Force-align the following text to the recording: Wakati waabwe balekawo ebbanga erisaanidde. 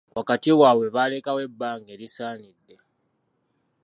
Wakati 0.17 0.47
waabwe 0.59 0.87
balekawo 0.95 1.39
ebbanga 1.47 1.89
erisaanidde. 1.95 2.75